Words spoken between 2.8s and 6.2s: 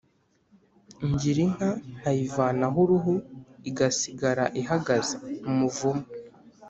uruhu igasigara ihagaze-Umuvumu.